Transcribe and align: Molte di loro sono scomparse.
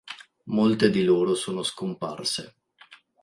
Molte 0.45 0.89
di 0.89 1.03
loro 1.03 1.35
sono 1.35 1.61
scomparse. 1.61 2.55